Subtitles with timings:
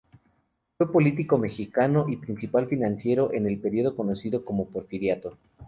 [0.79, 5.37] Fue político mexicano y principal financiero en el período conocido como Porfiriato.